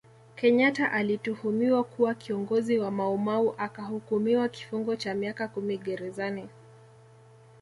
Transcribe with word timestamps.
Kenyatta 0.35 0.91
alituhumiwa 0.91 1.83
kuwa 1.83 2.13
kiongozi 2.13 2.77
wa 2.79 2.91
maumau 2.91 3.55
akahukumiwa 3.57 4.49
kifungo 4.49 4.95
cha 4.95 5.13
miaka 5.15 5.47
kumi 5.47 5.77
gerezani 5.77 6.49